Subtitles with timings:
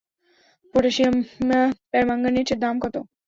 [0.73, 1.15] Potassium
[1.91, 2.95] পারম্যাঙ্গানেটের দাম কত?